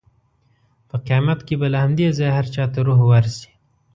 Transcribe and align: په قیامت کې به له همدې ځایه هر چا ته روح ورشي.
په 0.89 0.95
قیامت 1.05 1.39
کې 1.47 1.55
به 1.59 1.67
له 1.73 1.77
همدې 1.83 2.07
ځایه 2.17 2.35
هر 2.37 2.45
چا 2.53 2.63
ته 2.73 2.79
روح 2.87 2.99
ورشي. 3.09 3.51